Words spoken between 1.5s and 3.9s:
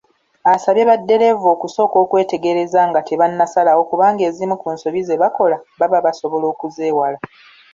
okusooka okwetegereza nga tebannasalawo